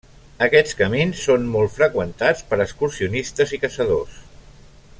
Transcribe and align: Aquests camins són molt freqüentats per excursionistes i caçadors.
Aquests 0.43 0.77
camins 0.79 1.19
són 1.27 1.45
molt 1.55 1.73
freqüentats 1.75 2.41
per 2.53 2.59
excursionistes 2.65 3.55
i 3.59 3.61
caçadors. 3.67 4.17